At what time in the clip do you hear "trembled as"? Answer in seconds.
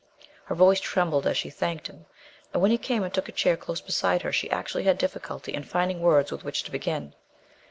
0.79-1.37